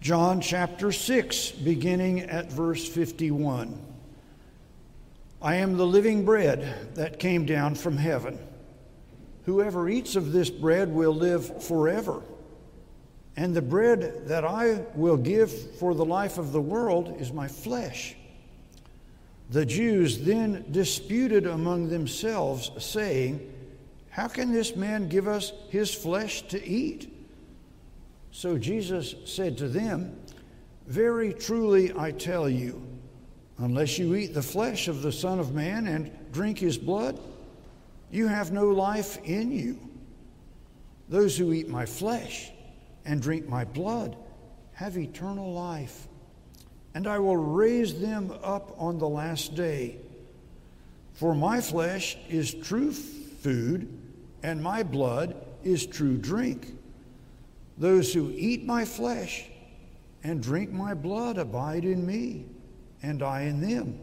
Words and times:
John 0.00 0.40
chapter 0.40 0.92
6, 0.92 1.50
beginning 1.50 2.20
at 2.20 2.50
verse 2.50 2.88
51. 2.88 3.78
I 5.42 5.56
am 5.56 5.76
the 5.76 5.86
living 5.86 6.24
bread 6.24 6.94
that 6.94 7.18
came 7.18 7.44
down 7.44 7.74
from 7.74 7.98
heaven. 7.98 8.38
Whoever 9.44 9.90
eats 9.90 10.16
of 10.16 10.32
this 10.32 10.48
bread 10.48 10.90
will 10.90 11.14
live 11.14 11.62
forever. 11.64 12.22
And 13.36 13.54
the 13.54 13.60
bread 13.60 14.26
that 14.28 14.42
I 14.42 14.86
will 14.94 15.18
give 15.18 15.76
for 15.76 15.94
the 15.94 16.04
life 16.06 16.38
of 16.38 16.52
the 16.52 16.62
world 16.62 17.20
is 17.20 17.30
my 17.30 17.46
flesh. 17.46 18.16
The 19.50 19.66
Jews 19.66 20.20
then 20.20 20.64
disputed 20.70 21.46
among 21.46 21.90
themselves, 21.90 22.70
saying, 22.78 23.52
How 24.08 24.28
can 24.28 24.50
this 24.50 24.74
man 24.74 25.10
give 25.10 25.28
us 25.28 25.52
his 25.68 25.92
flesh 25.92 26.40
to 26.48 26.66
eat? 26.66 27.19
So 28.32 28.58
Jesus 28.58 29.14
said 29.24 29.58
to 29.58 29.68
them, 29.68 30.16
Very 30.86 31.32
truly 31.32 31.92
I 31.96 32.12
tell 32.12 32.48
you, 32.48 32.86
unless 33.58 33.98
you 33.98 34.14
eat 34.14 34.34
the 34.34 34.42
flesh 34.42 34.88
of 34.88 35.02
the 35.02 35.12
Son 35.12 35.40
of 35.40 35.54
Man 35.54 35.86
and 35.88 36.10
drink 36.32 36.58
his 36.58 36.78
blood, 36.78 37.18
you 38.10 38.26
have 38.28 38.52
no 38.52 38.68
life 38.68 39.18
in 39.24 39.52
you. 39.52 39.78
Those 41.08 41.36
who 41.36 41.52
eat 41.52 41.68
my 41.68 41.86
flesh 41.86 42.50
and 43.04 43.20
drink 43.20 43.48
my 43.48 43.64
blood 43.64 44.16
have 44.72 44.96
eternal 44.96 45.52
life, 45.52 46.08
and 46.94 47.06
I 47.06 47.18
will 47.18 47.36
raise 47.36 48.00
them 48.00 48.32
up 48.42 48.74
on 48.78 48.98
the 48.98 49.08
last 49.08 49.54
day. 49.54 49.98
For 51.12 51.34
my 51.34 51.60
flesh 51.60 52.16
is 52.28 52.54
true 52.54 52.92
food, 52.92 53.88
and 54.42 54.62
my 54.62 54.82
blood 54.82 55.36
is 55.62 55.86
true 55.86 56.16
drink. 56.16 56.72
Those 57.80 58.12
who 58.12 58.30
eat 58.36 58.66
my 58.66 58.84
flesh 58.84 59.46
and 60.22 60.42
drink 60.42 60.70
my 60.70 60.92
blood 60.92 61.38
abide 61.38 61.86
in 61.86 62.06
me, 62.06 62.44
and 63.02 63.22
I 63.22 63.42
in 63.44 63.62
them. 63.62 63.98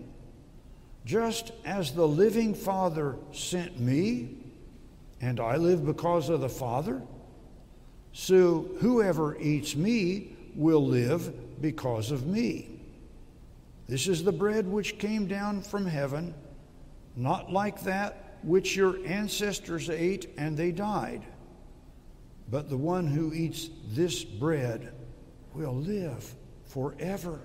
Just 1.06 1.52
as 1.64 1.94
the 1.94 2.08
living 2.08 2.56
Father 2.56 3.16
sent 3.32 3.80
me, 3.80 4.36
and 5.22 5.40
I 5.40 5.58
live 5.58 5.86
because 5.86 6.30
of 6.30 6.42
the 6.42 6.50
Father, 6.50 7.04
so 8.14 8.68
whoever 8.80 9.38
eats 9.38 9.76
me 9.76 10.36
will 10.56 10.84
live 10.84 11.62
because 11.62 12.10
of 12.10 12.26
me. 12.26 12.80
This 13.88 14.08
is 14.08 14.24
the 14.24 14.32
bread 14.32 14.68
which 14.68 14.98
came 14.98 15.28
down 15.28 15.62
from 15.62 15.86
heaven, 15.86 16.34
not 17.16 17.54
like 17.54 17.84
that 17.84 18.40
which 18.42 18.76
your 18.76 18.98
ancestors 19.06 19.88
ate 19.88 20.34
and 20.36 20.58
they 20.58 20.72
died. 20.72 21.22
But 22.50 22.70
the 22.70 22.78
one 22.78 23.08
who 23.08 23.34
eats 23.34 23.70
this 23.90 24.24
bread 24.24 24.94
will 25.54 25.76
live 25.76 26.34
forever. 26.66 27.40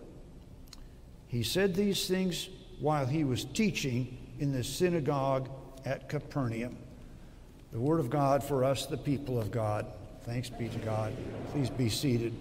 He 1.27 1.43
said 1.43 1.75
these 1.75 2.07
things 2.07 2.49
while 2.79 3.07
he 3.07 3.25
was 3.25 3.45
teaching 3.45 4.19
in 4.39 4.53
the 4.53 4.63
synagogue 4.63 5.49
at 5.85 6.09
Capernaum. 6.09 6.77
The 7.73 7.81
word 7.81 8.01
of 8.01 8.11
God 8.11 8.45
for 8.45 8.65
us, 8.65 8.87
the 8.87 8.99
people 8.99 9.41
of 9.41 9.51
God. 9.51 9.87
Thanks 10.25 10.51
be 10.51 10.69
to 10.69 10.79
God. 10.79 11.13
Please 11.53 11.71
be 11.71 11.89
seated. 11.89 12.35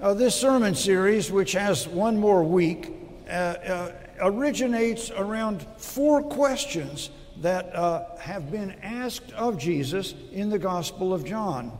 Uh, 0.00 0.14
this 0.14 0.34
sermon 0.34 0.74
series, 0.74 1.30
which 1.30 1.52
has 1.52 1.86
one 1.86 2.18
more 2.18 2.42
week, 2.42 2.90
uh, 3.28 3.30
uh, 3.30 3.92
originates 4.22 5.10
around 5.10 5.62
four 5.76 6.22
questions 6.22 7.10
that 7.40 7.74
uh, 7.74 8.04
have 8.18 8.50
been 8.50 8.72
asked 8.82 9.32
of 9.32 9.58
Jesus 9.58 10.14
in 10.30 10.50
the 10.50 10.58
Gospel 10.58 11.12
of 11.12 11.24
John. 11.24 11.76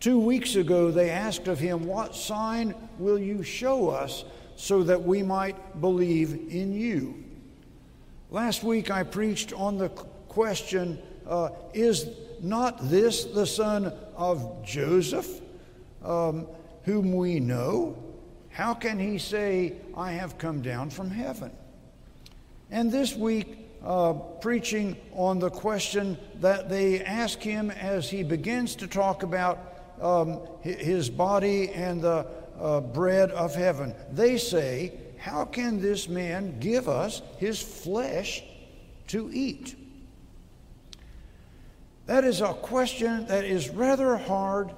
Two 0.00 0.20
weeks 0.20 0.54
ago, 0.54 0.90
they 0.90 1.10
asked 1.10 1.48
of 1.48 1.58
him, 1.58 1.86
What 1.86 2.14
sign 2.14 2.74
will 2.98 3.18
you 3.18 3.42
show 3.42 3.88
us 3.88 4.24
so 4.56 4.82
that 4.82 5.02
we 5.02 5.22
might 5.22 5.80
believe 5.80 6.32
in 6.50 6.72
you? 6.72 7.24
Last 8.30 8.62
week, 8.62 8.90
I 8.90 9.02
preached 9.02 9.52
on 9.52 9.78
the 9.78 9.88
question 9.88 10.98
uh, 11.26 11.50
Is 11.72 12.08
not 12.40 12.90
this 12.90 13.24
the 13.24 13.46
son 13.46 13.92
of 14.14 14.64
Joseph, 14.64 15.40
um, 16.04 16.46
whom 16.84 17.14
we 17.14 17.40
know? 17.40 17.96
How 18.50 18.74
can 18.74 18.98
he 18.98 19.18
say, 19.18 19.74
I 19.96 20.12
have 20.12 20.36
come 20.36 20.60
down 20.60 20.90
from 20.90 21.10
heaven? 21.10 21.50
And 22.70 22.92
this 22.92 23.14
week, 23.14 23.67
uh, 23.84 24.12
preaching 24.12 24.96
on 25.12 25.38
the 25.38 25.50
question 25.50 26.18
that 26.40 26.68
they 26.68 27.00
ask 27.00 27.40
him 27.40 27.70
as 27.70 28.10
he 28.10 28.22
begins 28.22 28.74
to 28.76 28.86
talk 28.86 29.22
about 29.22 29.58
um, 30.00 30.40
his 30.62 31.10
body 31.10 31.70
and 31.70 32.02
the 32.02 32.26
uh, 32.60 32.80
bread 32.80 33.30
of 33.30 33.54
heaven. 33.54 33.94
They 34.12 34.36
say, 34.36 34.92
How 35.18 35.44
can 35.44 35.80
this 35.80 36.08
man 36.08 36.58
give 36.60 36.88
us 36.88 37.22
his 37.38 37.60
flesh 37.60 38.42
to 39.08 39.30
eat? 39.32 39.76
That 42.06 42.24
is 42.24 42.40
a 42.40 42.54
question 42.54 43.26
that 43.26 43.44
is 43.44 43.68
rather 43.68 44.16
hard 44.16 44.70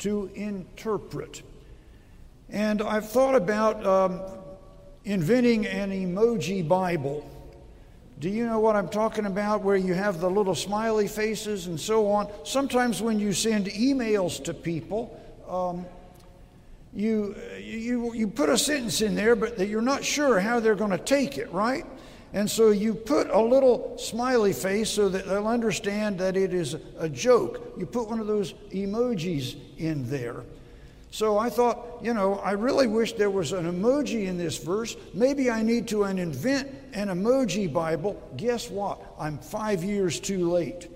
to 0.00 0.30
interpret. 0.34 1.42
And 2.50 2.82
I've 2.82 3.08
thought 3.08 3.36
about 3.36 3.86
um, 3.86 4.20
inventing 5.04 5.66
an 5.66 5.90
emoji 5.90 6.66
Bible. 6.66 7.30
Do 8.20 8.28
you 8.28 8.46
know 8.46 8.60
what 8.60 8.76
I'm 8.76 8.88
talking 8.88 9.26
about? 9.26 9.62
Where 9.62 9.76
you 9.76 9.94
have 9.94 10.20
the 10.20 10.30
little 10.30 10.54
smiley 10.54 11.08
faces 11.08 11.66
and 11.66 11.78
so 11.78 12.08
on. 12.08 12.28
Sometimes 12.44 13.02
when 13.02 13.18
you 13.18 13.32
send 13.32 13.66
emails 13.66 14.42
to 14.44 14.54
people, 14.54 15.20
um, 15.48 15.84
you, 16.94 17.34
you, 17.58 18.14
you 18.14 18.28
put 18.28 18.48
a 18.48 18.56
sentence 18.56 19.00
in 19.00 19.16
there, 19.16 19.34
but 19.34 19.58
that 19.58 19.66
you're 19.66 19.82
not 19.82 20.04
sure 20.04 20.38
how 20.38 20.60
they're 20.60 20.76
going 20.76 20.92
to 20.92 20.98
take 20.98 21.38
it, 21.38 21.52
right? 21.52 21.84
And 22.32 22.48
so 22.48 22.70
you 22.70 22.94
put 22.94 23.30
a 23.30 23.40
little 23.40 23.96
smiley 23.98 24.52
face 24.52 24.90
so 24.90 25.08
that 25.08 25.26
they'll 25.26 25.48
understand 25.48 26.18
that 26.18 26.36
it 26.36 26.54
is 26.54 26.76
a 26.98 27.08
joke. 27.08 27.74
You 27.76 27.86
put 27.86 28.08
one 28.08 28.20
of 28.20 28.26
those 28.26 28.52
emojis 28.72 29.56
in 29.78 30.08
there. 30.08 30.42
So 31.10 31.38
I 31.38 31.48
thought, 31.48 32.00
you 32.02 32.12
know, 32.12 32.40
I 32.40 32.52
really 32.52 32.88
wish 32.88 33.12
there 33.12 33.30
was 33.30 33.52
an 33.52 33.72
emoji 33.72 34.26
in 34.26 34.36
this 34.36 34.58
verse. 34.58 34.96
Maybe 35.14 35.48
I 35.48 35.62
need 35.62 35.86
to 35.88 36.04
invent 36.04 36.83
an 36.94 37.08
emoji 37.08 37.72
Bible. 37.72 38.20
Guess 38.36 38.70
what? 38.70 39.00
I'm 39.18 39.38
five 39.38 39.84
years 39.84 40.20
too 40.20 40.50
late. 40.50 40.90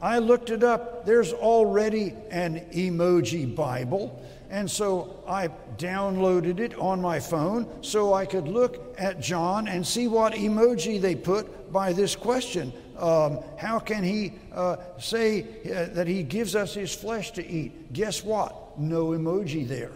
I 0.00 0.18
looked 0.18 0.50
it 0.50 0.62
up. 0.62 1.06
There's 1.06 1.32
already 1.32 2.14
an 2.30 2.66
emoji 2.72 3.54
Bible. 3.54 4.24
And 4.50 4.70
so 4.70 5.22
I 5.28 5.48
downloaded 5.76 6.58
it 6.60 6.74
on 6.78 7.02
my 7.02 7.20
phone 7.20 7.82
so 7.82 8.14
I 8.14 8.24
could 8.24 8.48
look 8.48 8.94
at 8.98 9.20
John 9.20 9.68
and 9.68 9.86
see 9.86 10.08
what 10.08 10.32
emoji 10.32 11.00
they 11.00 11.14
put 11.14 11.70
by 11.72 11.92
this 11.92 12.16
question 12.16 12.72
um, 12.98 13.38
how 13.56 13.78
can 13.78 14.02
he 14.02 14.32
uh, 14.52 14.76
say 14.98 15.42
uh, 15.42 15.94
that 15.94 16.08
he 16.08 16.24
gives 16.24 16.56
us 16.56 16.74
his 16.74 16.94
flesh 16.94 17.30
to 17.32 17.46
eat? 17.46 17.92
Guess 17.92 18.24
what? 18.24 18.78
No 18.78 19.08
emoji 19.08 19.66
there. 19.66 19.92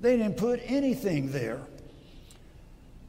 They 0.00 0.16
didn't 0.16 0.38
put 0.38 0.60
anything 0.64 1.30
there. 1.30 1.60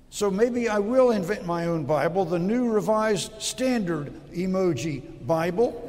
So 0.09 0.31
maybe 0.31 0.69
I 0.69 0.79
will 0.79 1.11
invent 1.11 1.45
my 1.45 1.66
own 1.66 1.83
Bible, 1.83 2.25
the 2.25 2.39
New 2.39 2.69
Revised 2.69 3.41
Standard 3.41 4.13
Emoji 4.31 5.03
Bible. 5.27 5.81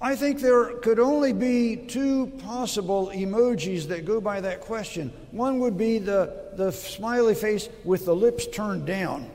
I 0.00 0.14
think 0.14 0.40
there 0.40 0.74
could 0.76 1.00
only 1.00 1.32
be 1.32 1.76
two 1.76 2.26
possible 2.44 3.10
emojis 3.14 3.88
that 3.88 4.04
go 4.04 4.20
by 4.20 4.42
that 4.42 4.60
question. 4.60 5.10
One 5.30 5.58
would 5.60 5.78
be 5.78 5.98
the, 5.98 6.52
the 6.54 6.70
smiley 6.70 7.34
face 7.34 7.70
with 7.82 8.04
the 8.04 8.14
lips 8.14 8.46
turned 8.46 8.86
down. 8.86 9.30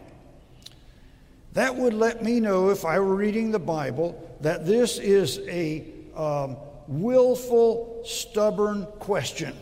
That 1.53 1.75
would 1.75 1.94
let 1.94 2.23
me 2.23 2.40
know, 2.40 2.69
if 2.69 2.85
I 2.85 3.00
were 3.00 3.16
reading 3.16 3.51
the 3.51 3.59
Bible, 3.59 4.38
that 4.41 4.66
this 4.66 4.99
is 4.99 5.40
a 5.47 5.84
um, 6.16 6.55
willful, 6.87 8.03
stubborn 8.05 8.85
question. 8.99 9.58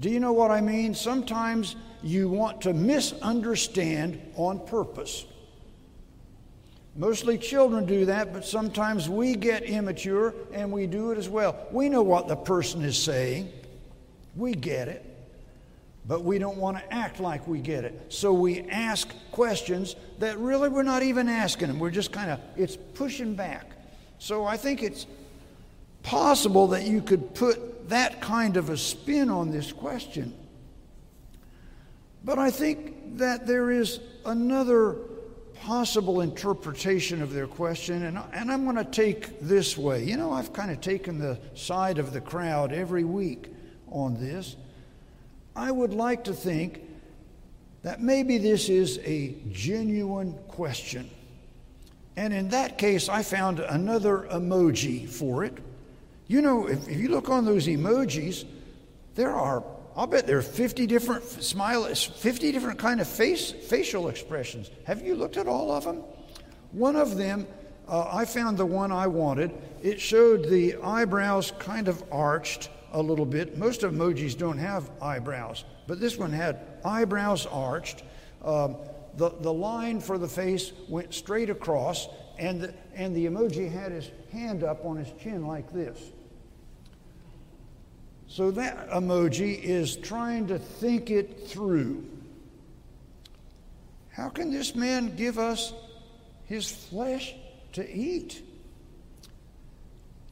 Do 0.00 0.10
you 0.10 0.20
know 0.20 0.32
what 0.32 0.50
I 0.50 0.60
mean? 0.60 0.94
Sometimes 0.94 1.76
you 2.02 2.28
want 2.28 2.60
to 2.62 2.74
misunderstand 2.74 4.20
on 4.36 4.64
purpose. 4.66 5.24
Mostly 6.96 7.38
children 7.38 7.86
do 7.86 8.04
that, 8.06 8.32
but 8.32 8.44
sometimes 8.44 9.08
we 9.08 9.34
get 9.34 9.64
immature 9.64 10.34
and 10.52 10.70
we 10.70 10.86
do 10.86 11.10
it 11.10 11.18
as 11.18 11.28
well. 11.28 11.66
We 11.72 11.88
know 11.88 12.02
what 12.02 12.28
the 12.28 12.36
person 12.36 12.82
is 12.82 12.96
saying, 12.96 13.50
we 14.36 14.54
get 14.54 14.88
it 14.88 15.14
but 16.06 16.22
we 16.22 16.38
don't 16.38 16.58
want 16.58 16.76
to 16.76 16.92
act 16.92 17.20
like 17.20 17.46
we 17.48 17.60
get 17.60 17.84
it. 17.84 18.12
So 18.12 18.32
we 18.32 18.62
ask 18.68 19.08
questions 19.30 19.96
that 20.18 20.38
really 20.38 20.68
we're 20.68 20.82
not 20.82 21.02
even 21.02 21.28
asking 21.28 21.68
them. 21.68 21.78
We're 21.78 21.90
just 21.90 22.12
kind 22.12 22.30
of, 22.30 22.40
it's 22.56 22.76
pushing 22.76 23.34
back. 23.34 23.70
So 24.18 24.44
I 24.44 24.56
think 24.56 24.82
it's 24.82 25.06
possible 26.02 26.68
that 26.68 26.82
you 26.82 27.00
could 27.00 27.34
put 27.34 27.73
that 27.88 28.20
kind 28.20 28.56
of 28.56 28.70
a 28.70 28.76
spin 28.76 29.30
on 29.30 29.50
this 29.50 29.72
question. 29.72 30.34
But 32.24 32.38
I 32.38 32.50
think 32.50 33.18
that 33.18 33.46
there 33.46 33.70
is 33.70 34.00
another 34.24 34.96
possible 35.54 36.20
interpretation 36.20 37.22
of 37.22 37.32
their 37.32 37.46
question, 37.46 38.04
and, 38.04 38.18
and 38.32 38.50
I'm 38.50 38.64
going 38.64 38.76
to 38.76 38.84
take 38.84 39.40
this 39.40 39.76
way. 39.76 40.04
You 40.04 40.16
know, 40.16 40.32
I've 40.32 40.52
kind 40.52 40.70
of 40.70 40.80
taken 40.80 41.18
the 41.18 41.38
side 41.54 41.98
of 41.98 42.12
the 42.12 42.20
crowd 42.20 42.72
every 42.72 43.04
week 43.04 43.48
on 43.90 44.14
this. 44.14 44.56
I 45.54 45.70
would 45.70 45.92
like 45.92 46.24
to 46.24 46.32
think 46.32 46.80
that 47.82 48.00
maybe 48.00 48.38
this 48.38 48.68
is 48.68 48.98
a 49.04 49.36
genuine 49.52 50.34
question. 50.48 51.08
And 52.16 52.32
in 52.32 52.48
that 52.48 52.78
case, 52.78 53.08
I 53.08 53.22
found 53.22 53.60
another 53.60 54.26
emoji 54.30 55.08
for 55.08 55.44
it. 55.44 55.58
You 56.26 56.42
know, 56.42 56.66
if, 56.66 56.88
if 56.88 56.98
you 56.98 57.08
look 57.08 57.28
on 57.28 57.44
those 57.44 57.66
emojis, 57.66 58.44
there 59.14 59.32
are 59.32 59.62
I'll 59.96 60.08
bet 60.08 60.26
there 60.26 60.38
are 60.38 60.42
50 60.42 60.86
different 60.86 61.22
smile, 61.22 61.84
50 61.84 62.52
different 62.52 62.78
kind 62.78 63.00
of 63.00 63.06
face, 63.06 63.52
facial 63.52 64.08
expressions. 64.08 64.70
Have 64.84 65.02
you 65.02 65.14
looked 65.14 65.36
at 65.36 65.46
all 65.46 65.70
of 65.70 65.84
them? 65.84 66.02
One 66.72 66.96
of 66.96 67.16
them, 67.16 67.46
uh, 67.86 68.08
I 68.10 68.24
found 68.24 68.58
the 68.58 68.66
one 68.66 68.90
I 68.90 69.06
wanted. 69.06 69.52
It 69.82 70.00
showed 70.00 70.48
the 70.48 70.74
eyebrows 70.82 71.52
kind 71.60 71.86
of 71.86 72.02
arched 72.10 72.70
a 72.92 73.00
little 73.00 73.26
bit. 73.26 73.56
Most 73.56 73.82
emojis 73.82 74.36
don't 74.36 74.58
have 74.58 74.90
eyebrows, 75.00 75.64
but 75.86 76.00
this 76.00 76.18
one 76.18 76.32
had 76.32 76.58
eyebrows 76.84 77.46
arched. 77.46 78.02
Um, 78.42 78.76
the, 79.16 79.30
the 79.30 79.52
line 79.52 80.00
for 80.00 80.18
the 80.18 80.28
face 80.28 80.72
went 80.88 81.14
straight 81.14 81.50
across, 81.50 82.08
and 82.36 82.60
the, 82.60 82.74
and 82.94 83.14
the 83.14 83.26
emoji 83.26 83.70
had 83.70 83.92
his 83.92 84.10
hand 84.32 84.64
up 84.64 84.84
on 84.84 84.96
his 84.96 85.12
chin 85.22 85.46
like 85.46 85.72
this. 85.72 86.10
So 88.34 88.50
that 88.50 88.90
emoji 88.90 89.62
is 89.62 89.94
trying 89.94 90.48
to 90.48 90.58
think 90.58 91.08
it 91.08 91.46
through. 91.46 92.04
How 94.10 94.28
can 94.28 94.50
this 94.50 94.74
man 94.74 95.14
give 95.14 95.38
us 95.38 95.72
his 96.46 96.68
flesh 96.68 97.36
to 97.74 97.88
eat? 97.88 98.42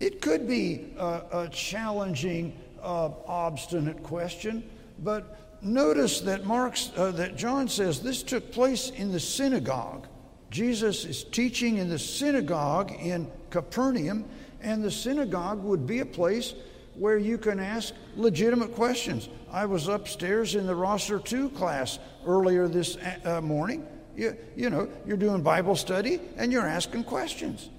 It 0.00 0.20
could 0.20 0.48
be 0.48 0.94
a, 0.98 1.22
a 1.32 1.48
challenging, 1.52 2.58
uh, 2.82 3.10
obstinate 3.24 4.02
question, 4.02 4.68
but 4.98 5.62
notice 5.62 6.22
that 6.22 6.44
Mark's, 6.44 6.90
uh, 6.96 7.12
that 7.12 7.36
John 7.36 7.68
says 7.68 8.02
this 8.02 8.24
took 8.24 8.50
place 8.50 8.90
in 8.90 9.12
the 9.12 9.20
synagogue. 9.20 10.08
Jesus 10.50 11.04
is 11.04 11.22
teaching 11.22 11.78
in 11.78 11.88
the 11.88 12.00
synagogue 12.00 12.90
in 12.90 13.30
Capernaum, 13.50 14.24
and 14.60 14.82
the 14.82 14.90
synagogue 14.90 15.62
would 15.62 15.86
be 15.86 16.00
a 16.00 16.04
place 16.06 16.54
where 16.94 17.16
you 17.16 17.38
can 17.38 17.58
ask 17.58 17.94
legitimate 18.16 18.74
questions. 18.74 19.28
I 19.50 19.66
was 19.66 19.88
upstairs 19.88 20.54
in 20.54 20.66
the 20.66 20.74
Rosser 20.74 21.18
2 21.18 21.50
class 21.50 21.98
earlier 22.26 22.68
this 22.68 22.96
uh, 23.24 23.40
morning. 23.40 23.86
You, 24.16 24.36
you 24.56 24.70
know, 24.70 24.88
you're 25.06 25.16
doing 25.16 25.42
Bible 25.42 25.76
study 25.76 26.20
and 26.36 26.52
you're 26.52 26.66
asking 26.66 27.04
questions. 27.04 27.70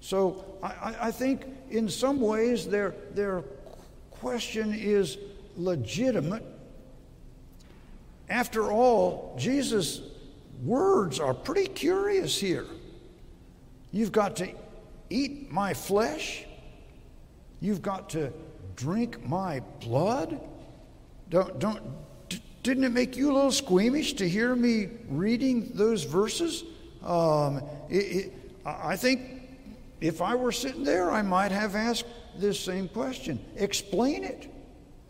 So 0.00 0.44
I, 0.62 0.96
I 1.02 1.10
think 1.10 1.44
in 1.70 1.88
some 1.88 2.20
ways 2.20 2.66
their, 2.66 2.94
their 3.12 3.42
question 4.10 4.72
is 4.74 5.18
legitimate. 5.56 6.44
After 8.28 8.72
all, 8.72 9.36
Jesus' 9.38 10.00
words 10.64 11.20
are 11.20 11.34
pretty 11.34 11.66
curious 11.66 12.38
here. 12.38 12.66
You've 13.92 14.12
got 14.12 14.36
to 14.36 14.48
eat 15.10 15.50
my 15.52 15.74
flesh 15.74 16.45
You've 17.60 17.82
got 17.82 18.10
to 18.10 18.32
drink 18.74 19.26
my 19.26 19.60
blood? 19.80 20.40
Don't, 21.30 21.58
don't, 21.58 21.82
didn't 22.62 22.84
it 22.84 22.92
make 22.92 23.16
you 23.16 23.30
a 23.30 23.34
little 23.34 23.52
squeamish 23.52 24.14
to 24.14 24.28
hear 24.28 24.54
me 24.54 24.88
reading 25.08 25.70
those 25.74 26.04
verses? 26.04 26.64
Um, 27.02 27.62
it, 27.88 27.94
it, 27.94 28.32
I 28.64 28.96
think 28.96 29.36
if 30.00 30.20
I 30.20 30.34
were 30.34 30.52
sitting 30.52 30.84
there, 30.84 31.10
I 31.10 31.22
might 31.22 31.52
have 31.52 31.74
asked 31.74 32.06
this 32.36 32.60
same 32.60 32.88
question. 32.88 33.38
Explain 33.56 34.24
it. 34.24 34.52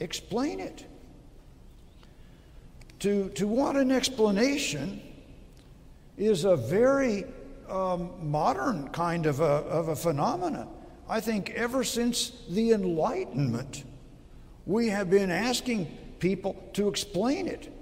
Explain 0.01 0.61
it. 0.61 0.85
To, 3.01 3.29
to 3.31 3.47
want 3.47 3.79
an 3.79 3.91
explanation 3.91 5.03
is 6.17 6.45
a 6.45 6.57
very 6.57 7.25
um, 7.69 8.11
modern 8.31 8.89
kind 8.89 9.27
of 9.27 9.41
a, 9.41 9.45
of 9.45 9.89
a 9.89 9.97
phenomenon. 9.97 10.69
I 11.09 11.21
think 11.21 11.51
ever 11.51 11.85
since 11.85 12.33
the 12.49 12.73
Enlightenment, 12.73 13.85
we 14.67 14.89
have 14.89 15.09
been 15.09 15.31
asking 15.31 15.87
people 16.19 16.57
to 16.73 16.89
explain 16.89 17.47
it. 17.47 17.73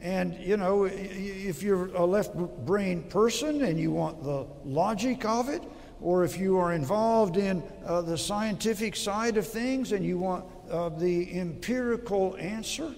And, 0.00 0.34
you 0.40 0.56
know, 0.56 0.84
if 0.84 1.62
you're 1.62 1.94
a 1.94 2.04
left 2.04 2.34
brain 2.64 3.02
person 3.04 3.62
and 3.62 3.78
you 3.78 3.90
want 3.90 4.24
the 4.24 4.46
logic 4.64 5.24
of 5.24 5.48
it, 5.48 5.62
or 6.00 6.24
if 6.24 6.38
you 6.38 6.58
are 6.58 6.72
involved 6.72 7.36
in 7.36 7.62
uh, 7.86 8.00
the 8.00 8.18
scientific 8.18 8.96
side 8.96 9.36
of 9.36 9.46
things 9.46 9.92
and 9.92 10.04
you 10.04 10.18
want 10.18 10.44
uh, 10.70 10.88
the 10.88 11.38
empirical 11.38 12.36
answer, 12.38 12.92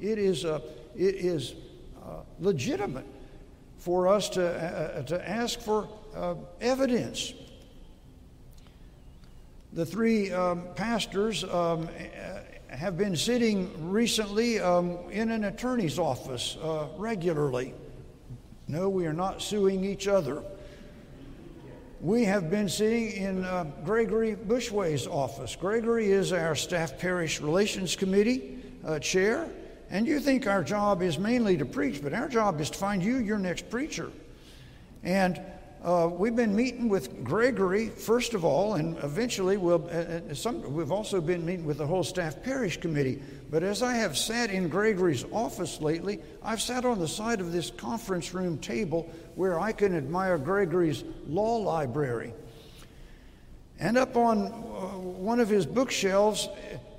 it 0.00 0.18
is, 0.18 0.44
uh, 0.44 0.60
it 0.96 1.14
is 1.14 1.54
uh, 2.02 2.22
legitimate 2.40 3.06
for 3.78 4.08
us 4.08 4.28
to, 4.30 4.44
uh, 4.44 5.02
to 5.02 5.28
ask 5.28 5.60
for 5.60 5.88
uh, 6.16 6.34
evidence 6.60 7.34
the 9.72 9.86
three 9.86 10.32
um, 10.32 10.64
pastors 10.74 11.44
um, 11.44 11.88
have 12.68 12.96
been 12.96 13.16
sitting 13.16 13.90
recently 13.90 14.58
um, 14.58 14.98
in 15.10 15.30
an 15.30 15.44
attorney's 15.44 15.98
office 15.98 16.56
uh, 16.62 16.88
regularly. 16.96 17.74
No, 18.66 18.88
we 18.88 19.06
are 19.06 19.12
not 19.12 19.42
suing 19.42 19.84
each 19.84 20.08
other. 20.08 20.42
We 22.00 22.24
have 22.24 22.50
been 22.50 22.68
sitting 22.68 23.12
in 23.12 23.44
uh, 23.44 23.64
Gregory 23.84 24.34
Bushway's 24.34 25.06
office. 25.06 25.54
Gregory 25.54 26.10
is 26.10 26.32
our 26.32 26.54
Staff 26.54 26.98
Parish 26.98 27.40
Relations 27.40 27.94
Committee 27.94 28.58
uh, 28.84 28.98
chair, 28.98 29.50
and 29.90 30.06
you 30.06 30.18
think 30.18 30.46
our 30.46 30.64
job 30.64 31.02
is 31.02 31.18
mainly 31.18 31.56
to 31.58 31.64
preach, 31.64 32.02
but 32.02 32.14
our 32.14 32.28
job 32.28 32.60
is 32.60 32.70
to 32.70 32.78
find 32.78 33.02
you 33.02 33.18
your 33.18 33.38
next 33.38 33.68
preacher. 33.68 34.10
And 35.02 35.40
uh, 35.82 36.10
we've 36.12 36.36
been 36.36 36.54
meeting 36.54 36.90
with 36.90 37.24
Gregory, 37.24 37.88
first 37.88 38.34
of 38.34 38.44
all, 38.44 38.74
and 38.74 38.98
eventually 38.98 39.56
we'll, 39.56 39.82
uh, 39.86 40.30
uh, 40.30 40.34
some, 40.34 40.74
we've 40.74 40.92
also 40.92 41.22
been 41.22 41.44
meeting 41.44 41.64
with 41.64 41.78
the 41.78 41.86
whole 41.86 42.04
staff 42.04 42.42
parish 42.42 42.76
committee. 42.76 43.22
But 43.50 43.62
as 43.62 43.82
I 43.82 43.94
have 43.94 44.18
sat 44.18 44.50
in 44.50 44.68
Gregory's 44.68 45.24
office 45.32 45.80
lately, 45.80 46.20
I've 46.42 46.60
sat 46.60 46.84
on 46.84 46.98
the 46.98 47.08
side 47.08 47.40
of 47.40 47.52
this 47.52 47.70
conference 47.70 48.34
room 48.34 48.58
table 48.58 49.10
where 49.36 49.58
I 49.58 49.72
can 49.72 49.96
admire 49.96 50.36
Gregory's 50.36 51.02
law 51.26 51.56
library. 51.56 52.34
And 53.78 53.96
up 53.96 54.16
on 54.16 54.48
uh, 54.48 54.50
one 54.98 55.40
of 55.40 55.48
his 55.48 55.64
bookshelves 55.64 56.46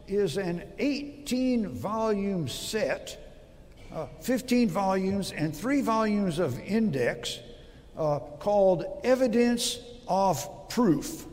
is 0.07 0.37
an 0.37 0.63
18 0.79 1.67
volume 1.67 2.47
set, 2.47 3.31
uh, 3.93 4.07
15 4.21 4.69
volumes, 4.69 5.31
and 5.31 5.55
three 5.55 5.81
volumes 5.81 6.39
of 6.39 6.59
index 6.61 7.37
uh, 7.97 8.19
called 8.39 9.01
Evidence 9.03 9.79
of 10.07 10.69
Proof. 10.69 11.25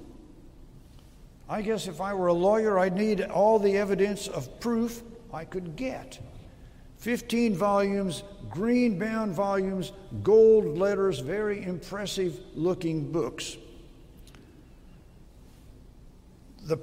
I 1.48 1.62
guess 1.62 1.86
if 1.86 2.00
I 2.00 2.12
were 2.12 2.26
a 2.26 2.32
lawyer, 2.32 2.78
I'd 2.78 2.94
need 2.94 3.22
all 3.22 3.58
the 3.58 3.76
evidence 3.76 4.28
of 4.28 4.60
proof 4.60 5.02
I 5.32 5.44
could 5.44 5.76
get. 5.76 6.18
15 6.98 7.54
volumes, 7.54 8.22
green 8.50 8.98
bound 8.98 9.32
volumes, 9.32 9.92
gold 10.22 10.76
letters, 10.76 11.20
very 11.20 11.62
impressive 11.64 12.38
looking 12.54 13.10
books. 13.10 13.56
The, 16.64 16.78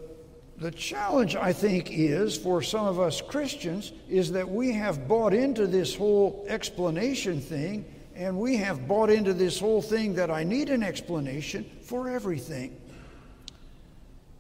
the 0.58 0.72
challenge, 0.72 1.36
I 1.36 1.53
think, 1.53 1.91
is 1.91 2.36
for 2.36 2.63
some 2.63 2.88
of 2.88 3.00
us 3.00 3.22
Christians 3.22 3.91
is 4.10 4.32
that 4.32 4.50
we 4.50 4.72
have 4.72 5.08
bought 5.08 5.34
into 5.34 5.67
this 5.67 5.94
whole 5.94 6.46
explanation 6.48 7.39
thing 7.39 7.86
and 8.15 8.39
we 8.39 8.55
have 8.57 8.88
bought 8.88 9.10
into 9.10 9.34
this 9.34 9.60
whole 9.60 9.81
thing 9.81 10.15
that 10.15 10.31
I 10.31 10.43
need 10.43 10.69
an 10.69 10.84
explanation 10.84 11.69
for 11.81 12.10
everything. 12.10 12.75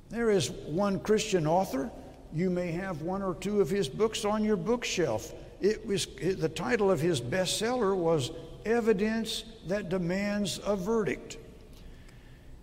There 0.09 0.29
is 0.29 0.49
one 0.49 0.99
Christian 0.99 1.45
author. 1.45 1.91
You 2.33 2.49
may 2.49 2.71
have 2.71 3.01
one 3.01 3.21
or 3.21 3.35
two 3.35 3.59
of 3.59 3.69
his 3.69 3.89
books 3.89 4.23
on 4.23 4.43
your 4.43 4.55
bookshelf. 4.55 5.33
It 5.61 5.85
was 5.85 6.05
the 6.05 6.49
title 6.49 6.89
of 6.89 7.01
his 7.01 7.19
bestseller 7.19 7.95
was 7.95 8.31
Evidence 8.65 9.43
That 9.67 9.89
Demands 9.89 10.59
a 10.65 10.75
Verdict. 10.75 11.37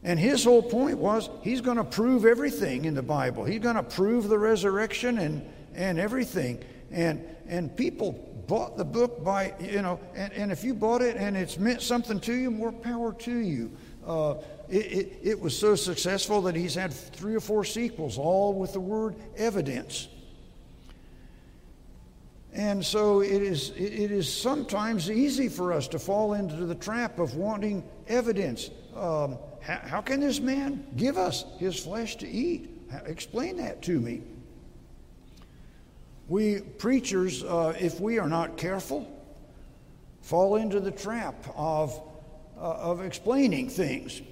And 0.04 0.18
his 0.18 0.44
whole 0.44 0.62
point 0.62 0.98
was 0.98 1.30
he's 1.42 1.60
going 1.60 1.76
to 1.76 1.84
prove 1.84 2.24
everything 2.24 2.86
in 2.86 2.94
the 2.94 3.02
Bible. 3.02 3.44
He's 3.44 3.60
going 3.60 3.76
to 3.76 3.82
prove 3.82 4.28
the 4.28 4.38
resurrection 4.38 5.18
and, 5.18 5.42
and 5.74 5.98
everything. 5.98 6.62
And, 6.90 7.24
and 7.46 7.74
people 7.76 8.12
bought 8.46 8.76
the 8.76 8.84
book 8.84 9.22
by, 9.24 9.54
you 9.60 9.82
know, 9.82 10.00
and, 10.14 10.32
and 10.32 10.52
if 10.52 10.64
you 10.64 10.74
bought 10.74 11.02
it 11.02 11.16
and 11.16 11.36
it's 11.36 11.58
meant 11.58 11.82
something 11.82 12.20
to 12.20 12.32
you, 12.32 12.50
more 12.50 12.72
power 12.72 13.12
to 13.12 13.38
you. 13.38 13.70
Uh, 14.06 14.34
it, 14.68 14.86
it, 14.86 15.18
it 15.22 15.40
was 15.40 15.58
so 15.58 15.74
successful 15.74 16.42
that 16.42 16.56
he's 16.56 16.74
had 16.74 16.92
three 16.92 17.34
or 17.34 17.40
four 17.40 17.64
sequels, 17.64 18.18
all 18.18 18.54
with 18.54 18.72
the 18.72 18.80
word 18.80 19.14
evidence. 19.36 20.08
And 22.54 22.84
so 22.84 23.20
it 23.20 23.42
is, 23.42 23.70
it 23.70 24.10
is 24.10 24.32
sometimes 24.32 25.10
easy 25.10 25.48
for 25.48 25.72
us 25.72 25.88
to 25.88 25.98
fall 25.98 26.34
into 26.34 26.66
the 26.66 26.74
trap 26.74 27.18
of 27.18 27.34
wanting 27.34 27.82
evidence. 28.08 28.70
Um, 28.94 29.38
how, 29.62 29.80
how, 29.84 30.00
can 30.02 30.20
this 30.20 30.38
man 30.38 30.86
give 30.96 31.16
us 31.16 31.44
his 31.58 31.78
flesh 31.78 32.16
to 32.16 32.28
eat? 32.28 32.68
Explain 33.06 33.56
that 33.56 33.80
to 33.82 33.98
me. 33.98 34.22
We 36.32 36.60
preachers, 36.60 37.44
uh, 37.44 37.74
if 37.78 38.00
we 38.00 38.18
are 38.18 38.26
not 38.26 38.56
careful, 38.56 39.06
fall 40.22 40.56
into 40.56 40.80
the 40.80 40.90
trap 40.90 41.34
of, 41.54 42.00
uh, 42.56 42.60
of 42.60 43.04
explaining 43.04 43.68
things. 43.68 44.22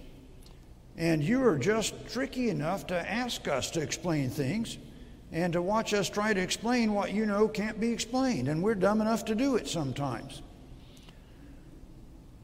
And 0.97 1.23
you 1.23 1.45
are 1.45 1.59
just 1.59 2.09
tricky 2.09 2.49
enough 2.49 2.87
to 2.87 2.97
ask 2.97 3.47
us 3.49 3.71
to 3.73 3.83
explain 3.83 4.31
things 4.31 4.79
and 5.31 5.53
to 5.53 5.61
watch 5.61 5.93
us 5.93 6.09
try 6.09 6.33
to 6.33 6.41
explain 6.41 6.95
what 6.95 7.13
you 7.13 7.27
know 7.27 7.47
can't 7.47 7.79
be 7.79 7.93
explained. 7.93 8.49
And 8.49 8.63
we're 8.63 8.77
dumb 8.77 9.03
enough 9.03 9.27
to 9.27 9.35
do 9.35 9.57
it 9.57 9.69
sometimes. 9.69 10.41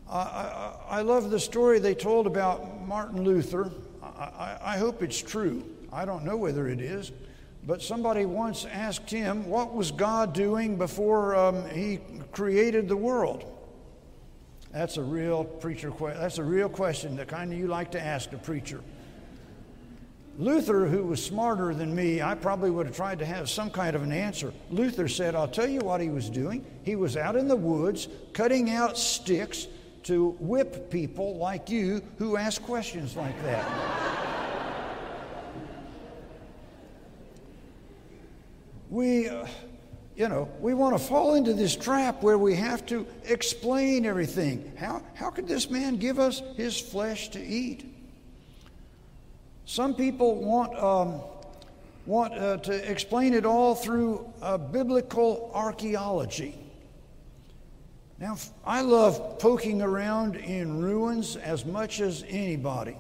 I, 0.07 0.19
I, 0.19 0.77
I 0.87 1.01
love 1.01 1.31
the 1.31 1.41
story 1.41 1.79
they 1.79 1.95
told 1.95 2.27
about 2.27 2.87
Martin 2.87 3.25
Luther. 3.25 3.71
I, 4.03 4.59
I 4.61 4.77
hope 4.77 5.03
it's 5.03 5.23
true. 5.23 5.65
I 5.91 6.05
don't 6.05 6.27
know 6.27 6.37
whether 6.37 6.69
it 6.69 6.83
is. 6.83 7.11
But 7.67 7.83
somebody 7.83 8.27
once 8.27 8.65
asked 8.65 9.11
him, 9.11 9.49
What 9.49 9.75
was 9.75 9.91
God 9.91 10.33
doing 10.33 10.79
before 10.79 11.35
um, 11.35 11.69
he 11.71 11.99
created 12.31 12.89
the 12.89 12.97
world? 12.97 13.45
That's 14.73 14.99
a 14.99 15.03
real 15.03 15.43
preacher 15.45 15.91
question. 15.91 16.21
That's 16.21 16.39
a 16.39 16.45
real 16.45 16.69
question, 16.69 17.17
the 17.17 17.27
kind 17.27 17.53
of 17.53 17.59
you 17.59 17.67
like 17.67 17.91
to 17.93 18.01
ask 18.01 18.33
a 18.33 18.39
preacher. 18.39 18.81
Luther, 20.39 20.87
who 20.87 21.03
was 21.05 21.25
smarter 21.25 21.75
than 21.75 21.95
me, 21.95 22.21
I 22.21 22.35
probably 22.35 22.71
would 22.71 22.87
have 22.87 22.95
tried 22.95 23.19
to 23.21 23.27
have 23.27 23.49
some 23.49 23.71
kind 23.71 23.97
of 23.97 24.03
an 24.03 24.13
answer. 24.13 24.53
Luther 24.71 25.09
said, 25.09 25.35
I'll 25.35 25.49
tell 25.49 25.67
you 25.67 25.81
what 25.81 26.01
he 26.01 26.11
was 26.11 26.29
doing. 26.29 26.65
He 26.83 26.95
was 26.95 27.17
out 27.17 27.37
in 27.37 27.49
the 27.49 27.57
woods 27.57 28.07
cutting 28.35 28.71
out 28.71 28.99
sticks 28.99 29.67
to 30.05 30.37
whip 30.39 30.91
people 30.91 31.37
like 31.37 31.71
you 31.71 32.03
who 32.19 32.37
ask 32.37 32.63
questions 32.63 33.17
like 33.17 33.43
that. 33.45 34.26
We, 38.91 39.29
uh, 39.29 39.47
you 40.17 40.29
know, 40.29 40.49
we 40.61 40.75
want 40.75 40.97
to 40.97 41.03
fall 41.03 41.35
into 41.35 41.53
this 41.53 41.77
trap 41.77 42.23
where 42.23 42.39
we 42.39 42.55
have 42.55 42.87
to 42.87 43.07
explain 43.25 44.07
everything. 44.07 44.73
How, 44.77 45.03
how 45.15 45.31
could 45.31 45.49
this 45.49 45.71
man 45.71 45.97
give 45.97 46.19
us 46.19 46.43
his 46.57 46.79
flesh 46.79 47.29
to 47.31 47.43
eat? 47.43 47.85
Some 49.65 49.95
people 49.95 50.37
want, 50.37 50.77
um, 50.79 51.21
want 52.07 52.35
uh, 52.35 52.59
to 52.59 52.91
explain 52.91 53.35
it 53.35 53.45
all 53.45 53.75
through 53.75 54.33
uh, 54.41 54.59
biblical 54.59 55.51
archaeology. 55.53 56.57
Now, 58.19 58.37
I 58.65 58.81
love 58.81 59.39
poking 59.39 59.83
around 59.83 60.37
in 60.37 60.81
ruins 60.81 61.37
as 61.37 61.67
much 61.67 62.01
as 62.01 62.25
anybody. 62.29 62.97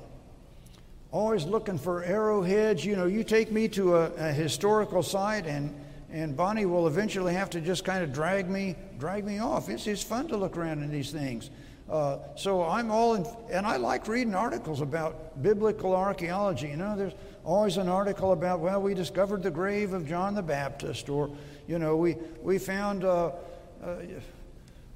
Always 1.16 1.46
looking 1.46 1.78
for 1.78 2.04
arrowheads. 2.04 2.84
You 2.84 2.94
know, 2.94 3.06
you 3.06 3.24
take 3.24 3.50
me 3.50 3.68
to 3.68 3.96
a, 3.96 4.12
a 4.16 4.32
historical 4.32 5.02
site, 5.02 5.46
and, 5.46 5.74
and 6.12 6.36
Bonnie 6.36 6.66
will 6.66 6.88
eventually 6.88 7.32
have 7.32 7.48
to 7.50 7.60
just 7.62 7.86
kind 7.86 8.04
of 8.04 8.12
drag 8.12 8.50
me, 8.50 8.76
drag 8.98 9.24
me 9.24 9.38
off. 9.38 9.70
It's, 9.70 9.86
it's 9.86 10.02
fun 10.02 10.28
to 10.28 10.36
look 10.36 10.58
around 10.58 10.82
in 10.82 10.90
these 10.90 11.10
things. 11.10 11.48
Uh, 11.88 12.18
so 12.36 12.62
I'm 12.62 12.90
all 12.90 13.14
in, 13.14 13.24
and 13.50 13.66
I 13.66 13.78
like 13.78 14.06
reading 14.08 14.34
articles 14.34 14.82
about 14.82 15.42
biblical 15.42 15.96
archaeology. 15.96 16.68
You 16.68 16.76
know, 16.76 16.94
there's 16.94 17.14
always 17.44 17.78
an 17.78 17.88
article 17.88 18.32
about, 18.32 18.60
well, 18.60 18.82
we 18.82 18.92
discovered 18.92 19.42
the 19.42 19.50
grave 19.50 19.94
of 19.94 20.06
John 20.06 20.34
the 20.34 20.42
Baptist, 20.42 21.08
or, 21.08 21.30
you 21.66 21.78
know, 21.78 21.96
we, 21.96 22.16
we 22.42 22.58
found 22.58 23.04
uh, 23.04 23.30
uh, 23.82 23.96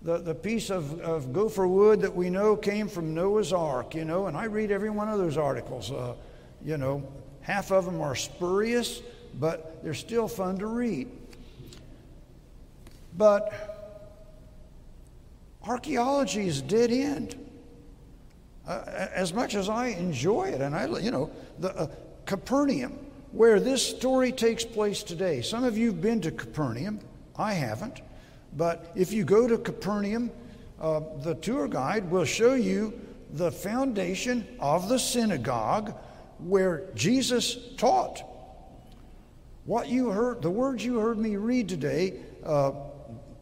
the, 0.03 0.19
the 0.19 0.35
piece 0.35 0.71
of, 0.71 0.99
of 1.01 1.33
gopher 1.33 1.67
wood 1.67 2.01
that 2.01 2.15
we 2.15 2.31
know 2.31 2.57
came 2.57 2.89
from 2.89 3.15
Noah's 3.15 3.53
Ark, 3.53 3.95
you 3.95 4.05
know, 4.05 4.27
and 4.27 4.37
I 4.37 4.45
read 4.45 4.71
every 4.71 4.91
one 4.91 5.09
of 5.09 5.19
those 5.19 5.37
articles. 5.37 5.91
Uh, 5.91 6.15
you 6.65 6.77
know, 6.77 7.07
half 7.43 7.71
of 7.71 7.85
them 7.85 8.01
are 8.01 8.15
spurious, 8.15 9.03
but 9.39 9.83
they're 9.83 9.95
still 9.95 10.29
fun 10.29 10.59
to 10.59 10.67
read. 10.67 11.09
But 13.17 13.71
Archaeology 15.63 16.47
is 16.47 16.63
dead 16.63 16.91
end. 16.91 17.37
Uh, 18.67 18.85
as 19.15 19.35
much 19.35 19.55
as 19.55 19.69
I 19.69 19.89
enjoy 19.89 20.45
it, 20.49 20.61
and 20.61 20.75
I, 20.75 20.87
you 20.99 21.11
know, 21.11 21.31
the 21.59 21.75
uh, 21.75 21.87
Capernaum, 22.25 22.97
where 23.33 23.59
this 23.59 23.87
story 23.87 24.33
takes 24.33 24.65
place 24.65 25.03
today. 25.03 25.43
Some 25.43 25.65
of 25.65 25.77
you 25.77 25.89
have 25.89 26.01
been 26.01 26.21
to 26.23 26.31
Capernaum. 26.31 27.01
I 27.37 27.55
haven't. 27.55 28.01
But 28.57 28.93
if 28.95 29.13
you 29.13 29.25
go 29.25 29.47
to 29.47 29.59
Capernaum, 29.59 30.31
uh, 30.81 31.01
the 31.23 31.35
tour 31.35 31.69
guide 31.69 32.11
will 32.11 32.25
show 32.25 32.55
you 32.55 32.99
the 33.33 33.53
foundation 33.53 34.47
of 34.59 34.89
the 34.89 34.99
synagogue 34.99 35.95
where 36.39 36.89
Jesus 36.95 37.57
taught. 37.77 38.23
What 39.67 39.89
you 39.89 40.11
heard, 40.11 40.43
the 40.43 40.51
words 40.51 40.85
you 40.85 40.99
heard 40.99 41.19
me 41.19 41.37
read 41.37 41.69
today, 41.69 42.15
uh, 42.45 42.73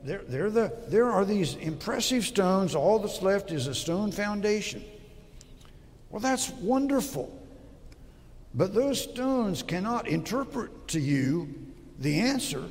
the, 0.05 0.73
there 0.89 1.11
are 1.11 1.25
these 1.25 1.55
impressive 1.57 2.25
stones. 2.25 2.75
All 2.75 2.99
that's 2.99 3.23
left 3.23 3.51
is 3.51 3.67
a 3.67 3.75
stone 3.75 4.13
foundation. 4.13 4.85
Well, 6.11 6.21
that's 6.21 6.51
wonderful. 6.51 7.35
But 8.55 8.75
those 8.75 9.03
stones 9.03 9.63
cannot 9.63 10.09
interpret 10.09 10.89
to 10.89 11.01
you 11.01 11.55
the 11.99 12.21
answer 12.21 12.65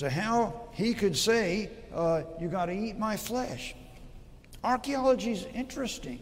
to 0.00 0.08
how 0.08 0.58
he 0.72 0.94
could 0.94 1.14
say, 1.14 1.68
uh, 1.94 2.22
You 2.40 2.48
got 2.48 2.66
to 2.66 2.72
eat 2.72 2.98
my 2.98 3.18
flesh. 3.18 3.74
Archaeology 4.64 5.32
is 5.32 5.46
interesting, 5.54 6.20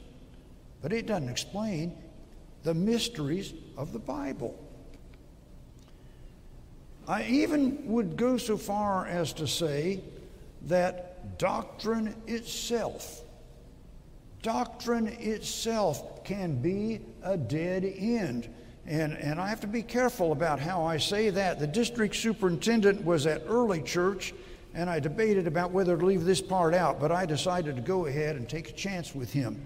but 0.82 0.92
it 0.92 1.06
doesn't 1.06 1.28
explain 1.28 1.97
the 2.64 2.75
mysteries 2.75 3.54
of 3.76 3.92
the 3.92 4.00
Bible. 4.00 4.58
I 7.06 7.23
even 7.23 7.87
would 7.87 8.16
go 8.16 8.37
so 8.37 8.56
far 8.56 9.06
as 9.06 9.32
to 9.35 9.47
say 9.47 10.00
that 10.62 11.38
doctrine 11.38 12.16
itself, 12.26 13.23
doctrine 14.42 15.06
itself 15.06 16.25
can 16.25 16.61
be 16.61 16.99
a 17.23 17.37
dead 17.37 17.85
end. 17.85 18.52
And, 18.88 19.18
and 19.18 19.38
I 19.38 19.49
have 19.49 19.61
to 19.61 19.66
be 19.66 19.83
careful 19.83 20.33
about 20.33 20.59
how 20.59 20.83
I 20.83 20.97
say 20.97 21.28
that. 21.28 21.61
The 21.61 21.66
district 21.66 22.16
superintendent 22.16 23.04
was 23.04 23.26
at 23.26 23.42
early 23.47 23.83
church, 23.83 24.33
and 24.73 24.88
I 24.88 24.99
debated 24.99 25.47
about 25.47 25.73
whether 25.73 25.95
to 25.95 26.07
leave 26.07 26.25
this 26.25 26.40
part 26.40 26.73
out, 26.73 26.99
but 26.99 27.12
I 27.12 27.26
decided 27.26 27.76
to 27.76 27.83
go 27.83 28.07
ahead 28.07 28.37
and 28.37 28.49
take 28.49 28.71
a 28.71 28.73
chance 28.73 29.14
with 29.14 29.30
him. 29.30 29.61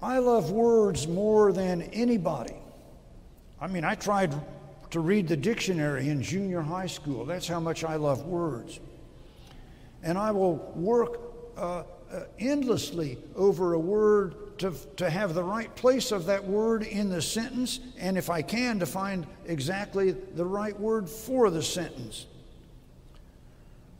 I 0.00 0.18
love 0.18 0.52
words 0.52 1.08
more 1.08 1.52
than 1.52 1.82
anybody. 1.82 2.54
I 3.60 3.66
mean, 3.66 3.82
I 3.84 3.96
tried 3.96 4.32
to 4.92 5.00
read 5.00 5.26
the 5.26 5.36
dictionary 5.36 6.10
in 6.10 6.22
junior 6.22 6.62
high 6.62 6.86
school. 6.86 7.24
That's 7.24 7.48
how 7.48 7.58
much 7.58 7.82
I 7.82 7.96
love 7.96 8.24
words. 8.24 8.78
And 10.04 10.16
I 10.16 10.30
will 10.30 10.56
work 10.76 11.20
uh, 11.56 11.82
uh, 12.12 12.24
endlessly 12.38 13.18
over 13.34 13.74
a 13.74 13.78
word 13.78 14.49
to, 14.60 14.72
to 14.96 15.08
have 15.08 15.34
the 15.34 15.42
right 15.42 15.74
place 15.74 16.12
of 16.12 16.26
that 16.26 16.44
word 16.44 16.82
in 16.82 17.08
the 17.08 17.22
sentence, 17.22 17.80
and 17.98 18.18
if 18.18 18.28
I 18.28 18.42
can, 18.42 18.78
to 18.80 18.86
find 18.86 19.26
exactly 19.46 20.10
the 20.10 20.44
right 20.44 20.78
word 20.78 21.08
for 21.08 21.48
the 21.48 21.62
sentence. 21.62 22.26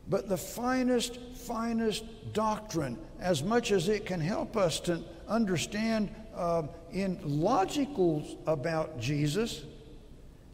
But 0.07 0.29
the 0.29 0.37
finest, 0.37 1.19
finest 1.35 2.05
doctrine, 2.35 2.99
as 3.21 3.43
much 3.43 3.73
as 3.73 3.89
it 3.89 4.05
can 4.05 4.21
help 4.21 4.55
us 4.57 4.81
to 4.81 5.03
understand 5.29 6.15
uh, 6.37 6.65
in 6.93 7.17
logicals 7.19 8.37
about 8.47 9.01
Jesus, 9.01 9.65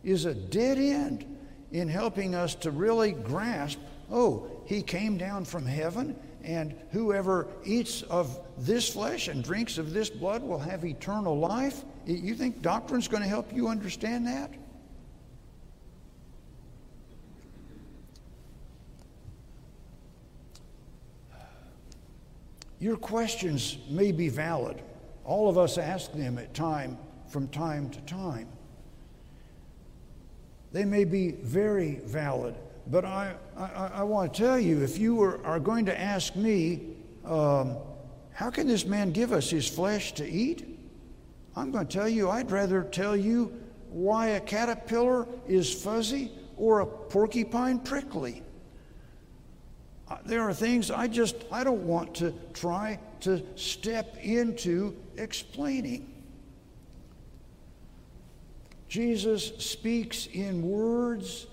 is 0.05 0.25
a 0.25 0.35
dead 0.35 0.79
end 0.79 1.25
in 1.73 1.89
helping 1.89 2.37
us 2.37 2.55
to 2.55 2.71
really 2.71 3.11
grasp 3.11 3.81
oh, 4.11 4.49
he 4.65 4.83
came 4.83 5.17
down 5.17 5.45
from 5.45 5.65
heaven, 5.65 6.17
and 6.43 6.75
whoever 6.93 7.49
eats 7.65 8.03
of 8.03 8.39
this 8.59 8.89
flesh 8.89 9.29
and 9.29 9.43
drinks 9.43 9.79
of 9.79 9.93
this 9.93 10.11
blood 10.11 10.43
will 10.43 10.59
have 10.59 10.85
eternal 10.85 11.39
life. 11.39 11.85
You 12.05 12.35
think 12.35 12.63
doctrine's 12.63 13.09
going 13.09 13.23
to 13.23 13.29
help 13.29 13.53
you 13.53 13.69
understand 13.69 14.27
that? 14.27 14.53
Your 22.79 22.97
questions 22.97 23.79
may 23.89 24.13
be 24.13 24.29
valid. 24.29 24.83
All 25.25 25.49
of 25.49 25.59
us 25.59 25.79
ask 25.79 26.13
them 26.13 26.39
at 26.39 26.55
time 26.55 26.99
from 27.27 27.49
time 27.49 27.91
to 27.91 28.01
time. 28.03 28.49
They 30.73 30.85
may 30.85 31.05
be 31.05 31.31
very 31.31 32.01
valid, 32.05 32.55
but 32.89 33.05
I, 33.05 33.35
I, 33.57 33.91
I 33.95 34.03
want 34.03 34.33
to 34.33 34.43
tell 34.43 34.59
you 34.59 34.83
if 34.83 34.99
you 34.99 35.21
are, 35.23 35.45
are 35.45 35.61
going 35.61 35.87
to 35.87 36.01
ask 36.01 36.37
me, 36.37 36.95
um, 37.25 37.77
how 38.33 38.51
can 38.51 38.67
this 38.67 38.85
man 38.85 39.13
give 39.13 39.33
us 39.33 39.51
his 39.51 39.69
flesh 39.69 40.13
to 40.13 40.29
eat? 40.29 40.79
I'm 41.57 41.71
going 41.71 41.87
to 41.87 41.93
tell 41.93 42.09
you, 42.09 42.31
I'd 42.31 42.51
rather 42.51 42.83
tell 42.83 43.17
you 43.17 43.53
why 43.89 44.29
a 44.29 44.41
caterpillar 44.41 45.27
is 45.49 45.73
fuzzy 45.73 46.31
or 46.57 46.81
a 46.81 46.87
porcupine 46.87 47.79
prickly. 47.79 48.43
Uh, 50.09 50.19
there 50.25 50.43
are 50.43 50.55
things 50.55 50.91
I 50.91 51.09
just 51.09 51.35
I 51.51 51.65
don't 51.65 51.87
want 51.87 52.15
to 52.17 52.33
try 52.53 53.01
to 53.21 53.43
step 53.57 54.17
into 54.23 54.95
explaining. 55.17 56.13
Jesus 58.89 59.53
speaks 59.59 60.27
in 60.27 60.63
words 60.63 61.47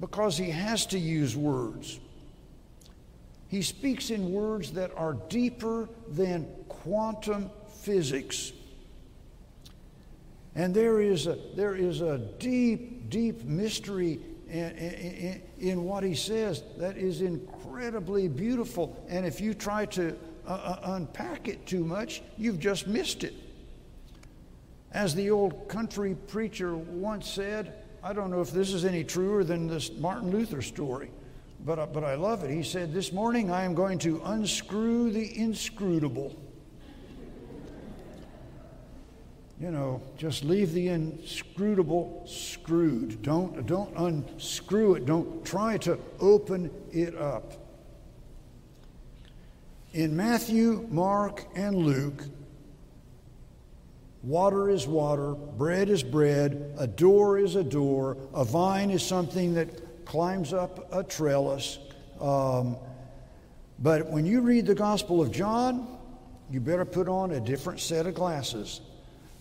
because 0.00 0.36
he 0.36 0.50
has 0.50 0.86
to 0.86 0.98
use 0.98 1.36
words. 1.36 2.00
He 3.48 3.62
speaks 3.62 4.10
in 4.10 4.32
words 4.32 4.72
that 4.72 4.90
are 4.96 5.14
deeper 5.28 5.88
than 6.08 6.46
quantum 6.68 7.50
physics. 7.82 8.52
And 10.56 10.74
there 10.74 11.00
is 11.00 11.26
a, 11.26 11.38
there 11.54 11.74
is 11.76 12.00
a 12.00 12.18
deep, 12.38 13.10
deep 13.10 13.44
mystery 13.44 14.20
in, 14.48 14.70
in, 14.76 15.42
in 15.58 15.84
what 15.84 16.04
he 16.04 16.14
says 16.14 16.62
that 16.78 16.96
is 16.96 17.20
incredibly 17.20 18.28
beautiful. 18.28 19.04
And 19.08 19.26
if 19.26 19.40
you 19.40 19.54
try 19.54 19.86
to 19.86 20.16
uh, 20.46 20.50
uh, 20.50 20.80
unpack 20.94 21.48
it 21.48 21.66
too 21.66 21.84
much, 21.84 22.22
you've 22.36 22.60
just 22.60 22.86
missed 22.86 23.24
it. 23.24 23.34
As 24.92 25.14
the 25.14 25.30
old 25.30 25.68
country 25.68 26.16
preacher 26.28 26.76
once 26.76 27.28
said, 27.28 27.83
I 28.04 28.12
don't 28.12 28.30
know 28.30 28.40
if 28.40 28.52
this 28.52 28.72
is 28.72 28.84
any 28.84 29.02
truer 29.02 29.42
than 29.42 29.66
this 29.66 29.90
Martin 29.98 30.30
Luther 30.30 30.62
story 30.62 31.10
but, 31.64 31.78
uh, 31.78 31.86
but 31.86 32.04
I 32.04 32.14
love 32.14 32.44
it. 32.44 32.50
He 32.50 32.62
said, 32.62 32.92
This 32.92 33.12
morning 33.12 33.50
I 33.50 33.64
am 33.64 33.74
going 33.74 33.98
to 34.00 34.20
unscrew 34.24 35.10
the 35.10 35.38
inscrutable. 35.38 36.36
You 39.60 39.70
know, 39.70 40.02
just 40.18 40.44
leave 40.44 40.72
the 40.72 40.88
inscrutable 40.88 42.24
screwed. 42.26 43.22
Don't, 43.22 43.64
don't 43.66 43.96
unscrew 43.96 44.94
it. 44.94 45.06
Don't 45.06 45.44
try 45.44 45.78
to 45.78 45.98
open 46.20 46.70
it 46.92 47.16
up. 47.16 47.54
In 49.94 50.14
Matthew, 50.14 50.86
Mark, 50.90 51.46
and 51.54 51.76
Luke, 51.76 52.24
water 54.24 54.70
is 54.70 54.86
water, 54.86 55.34
bread 55.34 55.90
is 55.90 56.02
bread, 56.02 56.74
a 56.78 56.86
door 56.86 57.38
is 57.38 57.56
a 57.56 57.62
door, 57.62 58.16
a 58.32 58.44
vine 58.44 58.90
is 58.90 59.02
something 59.02 59.54
that 59.54 60.04
climbs 60.06 60.52
up 60.54 60.88
a 60.92 61.02
trellis. 61.02 61.78
Um, 62.20 62.76
but 63.78 64.10
when 64.10 64.24
you 64.24 64.40
read 64.40 64.66
the 64.66 64.74
Gospel 64.74 65.20
of 65.20 65.30
John, 65.30 65.98
you 66.50 66.60
better 66.60 66.86
put 66.86 67.06
on 67.06 67.32
a 67.32 67.40
different 67.40 67.80
set 67.80 68.06
of 68.06 68.14
glasses 68.14 68.80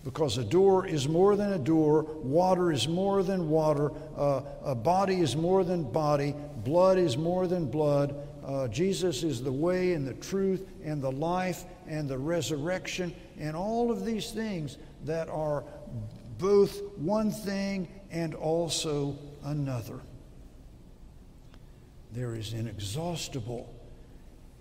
because 0.04 0.38
a 0.38 0.44
door 0.44 0.86
is 0.86 1.08
more 1.08 1.38
than 1.38 1.54
a 1.54 1.60
door, 1.60 2.04
water 2.04 2.72
is 2.72 2.90
more 2.90 3.24
than 3.24 3.50
water, 3.50 3.90
uh, 4.18 4.42
a 4.66 4.76
body 4.76 5.22
is 5.22 5.36
more 5.36 5.64
than 5.64 5.84
body, 5.84 6.36
blood 6.58 6.98
is 6.98 7.16
more 7.16 7.48
than 7.48 7.68
blood. 7.68 8.16
Uh, 8.46 8.68
Jesus 8.68 9.24
is 9.24 9.42
the 9.42 9.52
way 9.52 9.94
and 9.94 10.06
the 10.06 10.14
truth 10.16 10.68
and 10.84 11.02
the 11.02 11.12
life 11.12 11.64
and 11.88 12.10
the 12.10 12.18
resurrection 12.18 13.16
and 13.40 13.56
all 13.56 13.92
of 13.92 14.06
these 14.06 14.32
things 14.32 14.78
that 15.06 15.30
are 15.30 15.64
both 16.38 16.82
one 16.98 17.32
thing 17.32 17.88
and 18.12 18.34
also 18.36 19.18
another. 19.44 20.00
There 22.12 22.36
is 22.36 22.54
inexhaustible, 22.54 23.74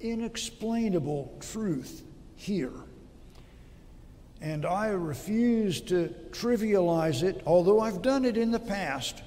inexplainable 0.01 1.39
truth 1.41 2.03
here. 2.35 2.73
And 4.41 4.67
I 4.67 4.89
refuse 4.89 5.81
to 5.83 6.15
trivialize 6.31 7.23
it, 7.23 7.43
although 7.47 7.81
I've 7.81 8.03
done 8.03 8.25
it 8.25 8.37
in 8.37 8.51
the 8.51 8.59
past. 8.59 9.23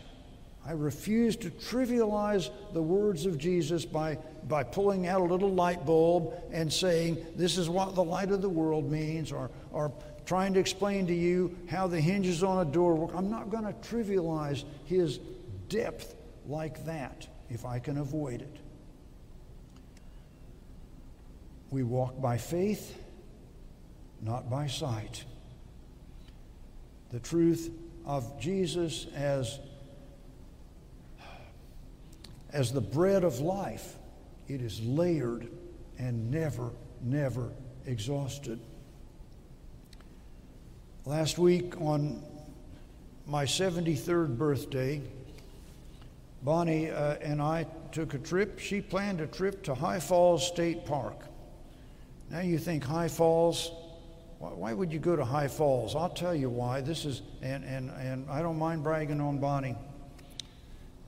I 0.68 0.72
refuse 0.72 1.36
to 1.38 1.52
trivialize 1.52 2.50
the 2.74 2.82
words 2.82 3.28
of 3.28 3.38
Jesus 3.38 3.86
by, 3.86 4.18
by 4.48 4.64
pulling 4.64 5.06
out 5.06 5.22
a 5.22 5.24
little 5.24 5.52
light 5.52 5.86
bulb 5.86 6.34
and 6.52 6.74
saying, 6.74 7.24
This 7.36 7.58
is 7.58 7.70
what 7.70 7.94
the 7.94 8.04
light 8.04 8.32
of 8.32 8.42
the 8.42 8.50
world 8.50 8.92
means, 8.92 9.32
or, 9.32 9.52
or 9.72 9.92
trying 10.26 10.56
to 10.56 10.60
explain 10.60 11.06
to 11.08 11.14
you 11.14 11.56
how 11.70 11.86
the 11.86 12.02
hinges 12.02 12.44
on 12.44 12.66
a 12.66 12.70
door 12.70 12.96
work. 12.96 13.12
I'm 13.16 13.30
not 13.30 13.52
going 13.52 13.64
to 13.64 13.74
trivialize 13.74 14.64
his 14.86 15.20
depth 15.70 16.16
like 16.48 16.86
that 16.86 17.28
if 17.50 17.64
I 17.64 17.78
can 17.78 17.98
avoid 17.98 18.42
it. 18.42 18.58
We 21.70 21.84
walk 21.84 22.20
by 22.20 22.38
faith, 22.38 22.98
not 24.22 24.50
by 24.50 24.68
sight. 24.68 25.26
The 27.12 27.20
truth 27.20 27.70
of 28.06 28.40
Jesus 28.40 29.08
as, 29.14 29.60
as 32.56 32.72
the 32.72 32.80
bread 32.80 33.26
of 33.26 33.42
life, 33.42 33.98
it 34.48 34.62
is 34.62 34.82
layered 34.82 35.50
and 36.00 36.32
never, 36.32 36.72
never 37.02 37.52
exhausted. 37.86 38.62
Last 41.04 41.38
week 41.38 41.80
on 41.82 42.24
my 43.28 43.44
73rd 43.44 44.38
birthday, 44.38 45.02
Bonnie 46.44 46.90
uh, 46.90 47.16
and 47.16 47.42
I 47.42 47.68
took 47.92 48.14
a 48.14 48.20
trip. 48.20 48.58
She 48.58 48.80
planned 48.80 49.20
a 49.20 49.28
trip 49.28 49.62
to 49.64 49.76
High 49.76 50.00
Falls 50.00 50.48
State 50.48 50.86
Park. 50.86 51.26
Now 52.32 52.40
you 52.40 52.58
think 52.58 52.86
High 52.86 53.10
Falls, 53.10 53.70
why, 54.40 54.50
why, 54.52 54.74
would 54.74 54.94
you 54.94 55.00
go 55.00 55.18
to 55.18 55.26
High 55.26 55.50
Falls? 55.50 55.94
I'll 55.94 56.08
tell 56.08 56.34
you 56.34 56.50
why. 56.50 56.80
This 56.80 57.04
is, 57.04 57.22
and, 57.42 57.66
and, 57.66 57.90
and 57.92 58.30
I 58.30 58.42
don't 58.42 58.58
mind 58.58 58.82
bragging 58.82 59.20
on 59.20 59.40
Bonnie. 59.40 59.76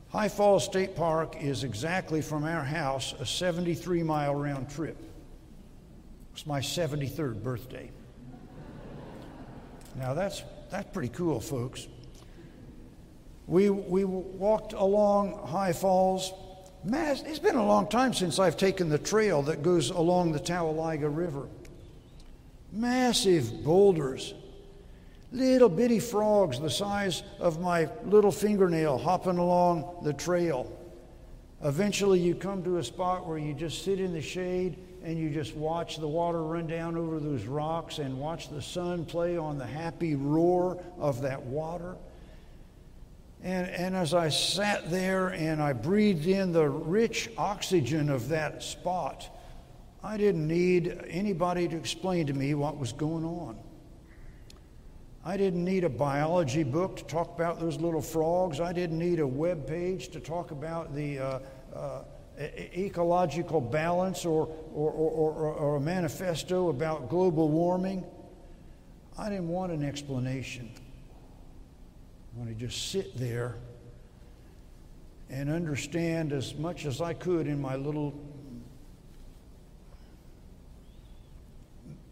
High 0.09 0.29
Falls 0.29 0.63
State 0.63 0.95
Park 0.95 1.35
is 1.41 1.63
exactly 1.63 2.21
from 2.21 2.45
our 2.45 2.63
house 2.63 3.13
a 3.19 3.25
73 3.25 4.03
mile 4.03 4.35
round 4.35 4.69
trip. 4.69 4.97
It's 6.33 6.45
my 6.45 6.59
73rd 6.59 7.43
birthday. 7.43 7.91
Now 9.95 10.13
that's, 10.13 10.43
that's 10.69 10.89
pretty 10.91 11.09
cool, 11.09 11.39
folks. 11.39 11.87
We, 13.47 13.69
we 13.69 14.05
walked 14.05 14.73
along 14.73 15.47
High 15.47 15.73
Falls. 15.73 16.31
Mass, 16.83 17.21
it's 17.23 17.39
been 17.39 17.55
a 17.55 17.65
long 17.65 17.87
time 17.87 18.13
since 18.13 18.39
I've 18.39 18.55
taken 18.55 18.87
the 18.87 18.99
trail 18.99 19.41
that 19.43 19.63
goes 19.63 19.89
along 19.89 20.31
the 20.31 20.39
Towaliga 20.39 21.13
River. 21.13 21.47
Massive 22.71 23.63
boulders, 23.63 24.33
little 25.31 25.69
bitty 25.69 25.99
frogs 25.99 26.59
the 26.59 26.69
size 26.69 27.23
of 27.39 27.59
my 27.59 27.89
little 28.05 28.31
fingernail 28.31 28.97
hopping 28.97 29.37
along 29.37 30.01
the 30.03 30.13
trail. 30.13 30.71
Eventually, 31.63 32.19
you 32.19 32.35
come 32.35 32.63
to 32.63 32.77
a 32.77 32.83
spot 32.83 33.27
where 33.27 33.37
you 33.37 33.53
just 33.53 33.83
sit 33.83 33.99
in 33.99 34.13
the 34.13 34.21
shade 34.21 34.77
and 35.03 35.17
you 35.17 35.29
just 35.29 35.55
watch 35.55 35.97
the 35.97 36.07
water 36.07 36.43
run 36.43 36.67
down 36.67 36.97
over 36.97 37.19
those 37.19 37.45
rocks 37.45 37.99
and 37.99 38.17
watch 38.19 38.49
the 38.49 38.61
sun 38.61 39.05
play 39.05 39.37
on 39.37 39.57
the 39.57 39.65
happy 39.65 40.15
roar 40.15 40.83
of 40.99 41.21
that 41.21 41.41
water. 41.43 41.95
And, 43.43 43.67
and 43.69 43.95
as 43.95 44.13
I 44.13 44.29
sat 44.29 44.89
there 44.89 45.29
and 45.29 45.61
I 45.61 45.73
breathed 45.73 46.27
in 46.27 46.51
the 46.51 46.67
rich 46.67 47.29
oxygen 47.37 48.09
of 48.09 48.29
that 48.29 48.63
spot, 48.63 49.29
I 50.03 50.17
didn't 50.17 50.47
need 50.47 50.99
anybody 51.07 51.67
to 51.67 51.75
explain 51.75 52.27
to 52.27 52.33
me 52.33 52.53
what 52.53 52.77
was 52.77 52.93
going 52.93 53.25
on. 53.25 53.57
I 55.27 55.35
didn't 55.35 55.65
need 55.65 55.83
a 55.83 55.89
biology 55.89 56.63
book 56.63 56.95
to 56.95 57.03
talk 57.03 57.35
about 57.35 57.59
those 57.59 57.81
little 57.81 58.01
frogs. 58.01 58.61
I 58.61 58.71
didn't 58.71 58.97
need 58.97 59.19
a 59.19 59.27
web 59.27 59.67
page 59.67 60.07
to 60.09 60.21
talk 60.21 60.51
about 60.51 60.95
the 60.95 61.19
uh, 61.19 61.39
uh, 61.75 62.03
ecological 62.39 63.59
balance 63.59 64.23
or, 64.23 64.47
or, 64.73 64.89
or, 64.89 65.33
or, 65.33 65.75
a 65.75 65.81
manifesto 65.81 66.69
about 66.69 67.09
global 67.09 67.49
warming. 67.49 68.05
I 69.17 69.27
didn't 69.27 69.49
want 69.49 69.73
an 69.73 69.83
explanation. 69.83 70.71
I 72.33 72.39
want 72.39 72.49
to 72.49 72.55
just 72.55 72.89
sit 72.89 73.17
there 73.17 73.57
and 75.29 75.49
understand 75.49 76.31
as 76.31 76.55
much 76.55 76.85
as 76.85 77.01
I 77.01 77.13
could 77.13 77.47
in 77.47 77.59
my 77.59 77.75
little 77.75 78.17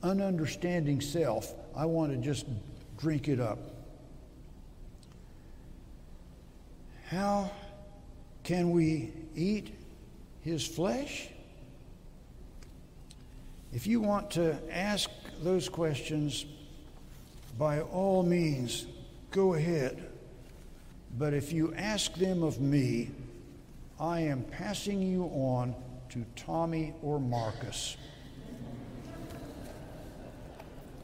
ununderstanding 0.03 1.01
self. 1.01 1.53
I 1.73 1.85
want 1.85 2.11
to 2.11 2.17
just 2.17 2.45
drink 3.05 3.27
it 3.27 3.39
up. 3.39 3.59
How 7.05 7.51
can 8.43 8.71
we 8.71 9.13
eat 9.35 9.75
his 10.41 10.65
flesh? 10.65 11.27
If 13.71 13.85
you 13.85 14.01
want 14.01 14.31
to 14.31 14.57
ask 14.71 15.07
those 15.43 15.69
questions, 15.69 16.47
by 17.59 17.81
all 17.81 18.23
means, 18.23 18.87
go 19.29 19.53
ahead. 19.53 20.09
But 21.15 21.35
if 21.35 21.53
you 21.53 21.75
ask 21.75 22.11
them 22.15 22.41
of 22.41 22.59
me, 22.59 23.11
I 23.99 24.21
am 24.21 24.41
passing 24.45 24.99
you 24.99 25.25
on 25.25 25.75
to 26.09 26.25
Tommy 26.35 26.95
or 27.03 27.19
Marcus. 27.19 27.97